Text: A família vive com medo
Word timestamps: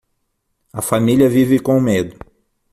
A 0.73 0.81
família 0.81 1.29
vive 1.29 1.59
com 1.59 1.79
medo 1.79 2.15